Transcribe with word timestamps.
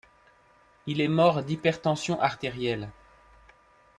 Il 0.87 0.99
est 0.99 1.07
mort 1.07 1.43
d'hypertension 1.43 2.19
artérielle. 2.19 2.89